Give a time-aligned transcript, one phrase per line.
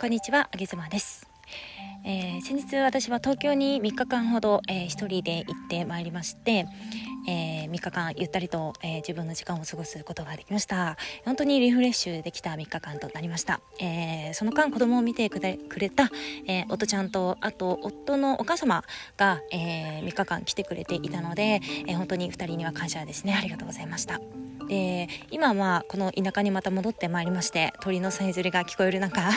[0.00, 1.28] こんにちは、あげずまです。
[2.04, 6.66] えー、先日私は東京に3日間ほど、えー、一人で行ってまいりまして、
[7.28, 10.96] えー、3日間ゆったりと、えー、自分の時間を過ごすことができました。
[11.24, 15.56] 本当にリフレッシュできた3日間となりました、えー、その間子供を見てくれ
[15.90, 16.10] た、
[16.46, 18.84] えー、夫ちゃんとあと夫のお母様
[19.16, 23.34] が、えー、3日間来てくれていたので、えー、本当に2人には感謝ですね。
[23.36, 24.20] ありがとうございました。
[24.68, 29.30] で今はこの田舎にまた戻ってまいりまして鳥のさえずりが聞こえる中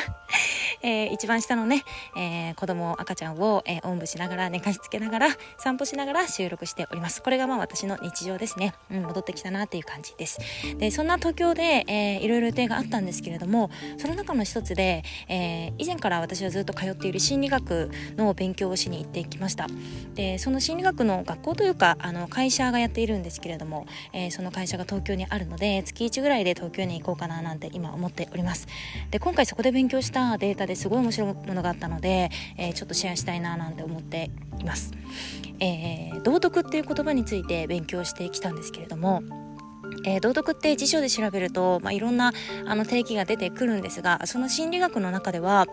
[0.83, 1.83] えー、一番下のね、
[2.15, 7.21] えー、子供赤ちゃんを、えー、おんぶしながら寝かしつけながら散歩しながら収録しております。
[7.21, 10.39] これがまあ私の日常ですね、うん、戻ってきたなっていう感じです。
[10.77, 19.67] でそんな東京で、えー、いろいろ予定があったんですけれどもその中の一つで、えー、以前から私はずっと通っている心理学の勉強をしに行ってきました。
[20.15, 28.67] でその心理学の学校というかあの会社がやっているんですけれども、えー、その会社が東京にあるので月1ぐらいで東京に行こうかななんて今思っております。
[29.09, 34.93] で今回そこで勉強したデータですごい面白いものがあったので、えー、ちょっとシェアしたいななんて思っています、
[35.59, 39.21] えー、道徳っていう言葉について勉強してきたんですけれども
[40.03, 42.33] えー、道徳って辞書で調べると、まあ、いろんな
[42.65, 45.67] あの定義が出てくるんですがその心理学の中では、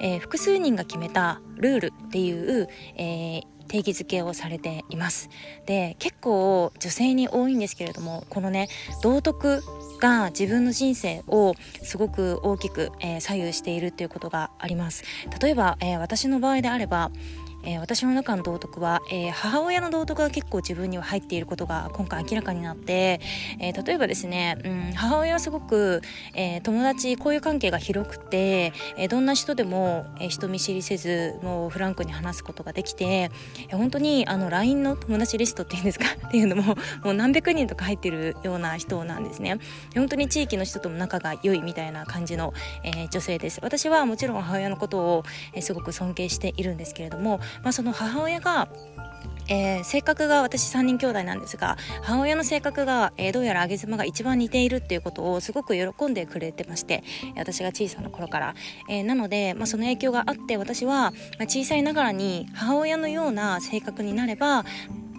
[0.00, 5.28] えー、複数人が決めたルールっていう、えー、定義づけをされています。
[5.66, 8.68] で結構女性に多いんですけれどもこのね
[9.02, 9.62] 道徳
[10.00, 15.04] が自分の人生をすごく大きく、えー、左右しているということがあります。
[15.40, 17.10] 例えば、えー、私の場合であれば
[17.66, 23.20] えー、私の中の道徳は、えー、母親の道徳が結構自分には入っていることが今回明らかになって、
[23.60, 26.00] えー、例えばですね、うん、母親はすごく、
[26.34, 33.30] え友達交友関係が広くて、えどんな人でも、え人見知りせずもうフランクに話すことができて、
[33.68, 36.06] え本当にあの LINE の友達リストっていうんですか？
[36.28, 39.58] っていうのももう何百人とか入ってるような人なんですね。
[39.94, 43.60] 本当に地域の人とも仲が良いみたいな感じの、え女性です。
[43.62, 48.68] 私はもちろん母親のことを、えすごく尊敬しているんですけれどもまあ、その母親が
[49.48, 57.04] えー、性格が私3人兄弟なんですが母親の性格が、えー、どうやら上妻が一番似ているっていうことをすごく喜んでくれてまして
[57.36, 58.54] 私が小さな頃から、
[58.88, 61.12] えー、なので、まあ、その影響があって私は、まあ、
[61.44, 64.64] 小さいながらに母親のような性格になれば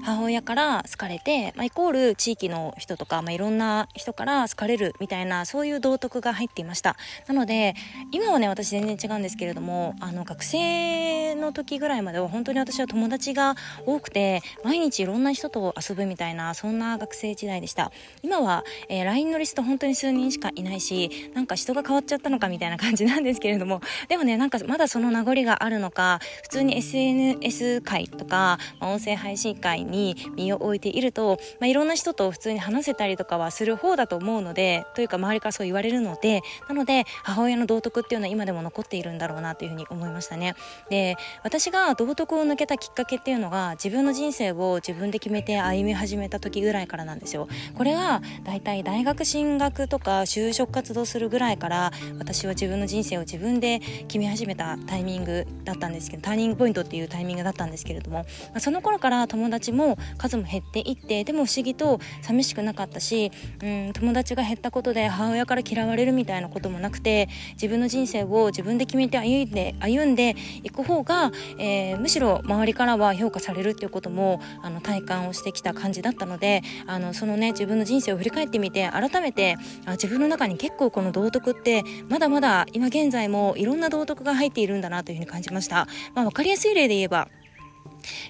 [0.03, 6.96] 母親から好かれて、まあ、イコール地域の人とか、まあ、いろんな人から好かれるみたいなそういう道徳が入っていました。
[7.28, 7.75] なので
[8.12, 17.91] 今はね私全然違うんですけれどもあの学生の時ぐらいまでは本当に私は友達が多くて毎日いろんな人と遊ぶみたいなそんな学生時代でした。
[18.24, 40.56] 今は、えー、LINE のリスト本当に数人しかいないしなんか人が変わっちゃったのかみたいな感じなんですけれどもでもねなんかまだその名残があるのか普通に SNS 会とか、まあ、音声配信会に身を置いていると、まあ、いろんな人と普通に話せたりとかはする方だと思うのでというか周りからそう言われるのでなので母親の道徳っていうのは今でも残っているんだろうなというふうに思いましたね。
[40.90, 47.47] で私が道徳を抜けたきっかけっていうのが自分の人生を自分で決めて歩み始めた時ぐらいからなんですよ。
[47.76, 63.32] これがだいたい大学進学とか就職活動するぐらいから私は自分の人生を自分で決め始めたタイミングだったんですけどターニングポイントっていうタイミングだったんですけれども、まあ、その頃から友達もも数も減っていってでも不思議と寂しくなかったし、
[63.64, 85.88] うん、友達が減ったことで母親から嫌われるみたいなこともなくて自分の人生を自分で決めて歩んで歩んでいく方が、えー、むしろ周りからは評価されるっていうこともあの体感をしてきた感じだったのであのそのね自分の人生を振り返ってみて改めてあ自分の中に結構この道徳ってまだまだ今現在もいろんな道徳が入っているんだなというふうに感じました。
[86.16, 87.30] まあ、分かりやすい例で言えば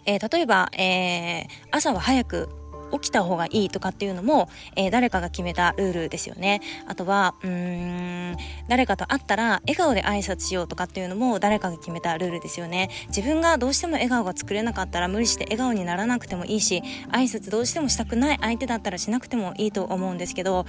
[0.06, 2.50] えー、例えば、えー、朝は早く
[2.92, 6.62] 起きた方がいいとかっていうのも、えー、誰かが決めたルールですよね。
[6.88, 8.36] あとは、うん、
[8.70, 12.90] 誰かと会ったら笑顔で挨拶しようとかっていうのも誰かが決めたルールですよね。
[13.08, 20.66] 自分がどうしても笑顔が作れなかったら無理して笑顔にならなくてもいいし、挨拶どうしてもしたくない相手だったらしなくてもいいと思うんですけど、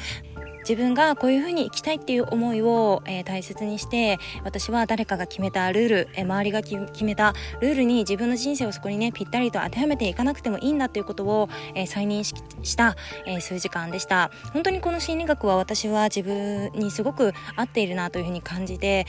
[0.69, 7.33] 自分がこういうふうに生きたいっていう思いを、えー、大切にして私は誰かが決めたルール、えー、周りが決めた
[7.63, 14.31] ルールに自分の人生をそこにねぴったりと当てはめていかなくてもいいんだということを、えー、再認識した、え数時間でした。
[14.53, 19.07] 本当にこの心理学は私は自分にすごく合っているなというふうに感じて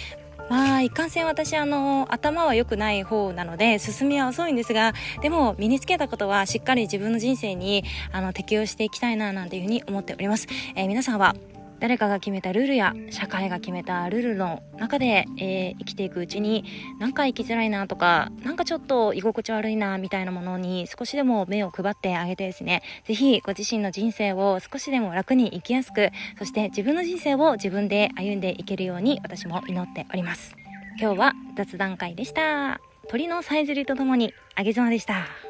[0.49, 10.47] まあ、いかんせん私、あの、頭は良くない方なので、進みは遅いんですが、でも、身につけたことは、しっかり自分の人生に、あの、適応していきたいな、なんていうふうに思っております。
[10.75, 11.35] えー、皆さんは、
[11.79, 16.65] 誰かが決めたルールや社会が決めたルールの中で、えー、生きていくうちに
[16.99, 30.55] なんか生きづらいなとかなんかちょっと居心地悪いなみたいなものに少しでも目を配ってあげてですね是非ご自身の人生を少しでも楽に生きやすくそして自分の人生を自分で歩んでいけるように私も祈っております。
[30.99, 32.81] 今日は雑談会でした。
[33.07, 35.48] 鳥のさえずりとともにあげずまでした。